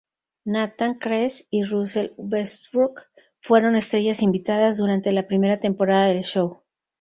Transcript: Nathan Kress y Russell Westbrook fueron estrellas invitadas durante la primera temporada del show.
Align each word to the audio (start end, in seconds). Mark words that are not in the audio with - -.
Nathan 0.45 0.97
Kress 0.97 1.45
y 1.51 1.61
Russell 1.63 2.13
Westbrook 2.17 3.03
fueron 3.39 3.75
estrellas 3.75 4.23
invitadas 4.23 4.77
durante 4.77 5.11
la 5.11 5.27
primera 5.27 5.59
temporada 5.59 6.07
del 6.07 6.23
show. 6.23 6.63